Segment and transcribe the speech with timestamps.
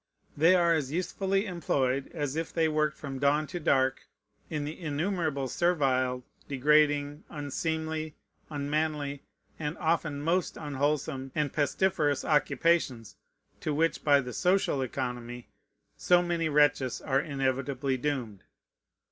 [0.35, 4.07] They are as usefully employed as if they worked from dawn to dark
[4.49, 8.15] in the innumerable servile, degrading, unseemly,
[8.49, 9.21] unmanly,
[9.59, 13.15] and often most unwholesome and pestiferous occupations
[13.59, 15.49] to which by the social economy
[15.97, 18.43] so many wretches are inevitably doomed.